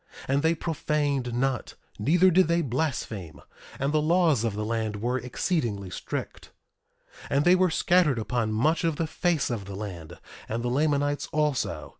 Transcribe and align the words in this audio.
And 0.27 0.41
they 0.41 0.55
profaned 0.55 1.31
not; 1.35 1.75
neither 1.99 2.31
did 2.31 2.47
they 2.47 2.63
blaspheme. 2.63 3.39
And 3.77 3.93
the 3.93 4.01
laws 4.01 4.43
of 4.43 4.55
the 4.55 4.65
land 4.65 4.95
were 4.95 5.19
exceedingly 5.19 5.91
strict. 5.91 6.49
1:6 7.25 7.27
And 7.29 7.45
they 7.45 7.53
were 7.55 7.69
scattered 7.69 8.17
upon 8.17 8.51
much 8.51 8.83
of 8.83 8.95
the 8.95 9.05
face 9.05 9.51
of 9.51 9.65
the 9.65 9.75
land, 9.75 10.17
and 10.49 10.63
the 10.63 10.69
Lamanites 10.71 11.27
also. 11.27 11.89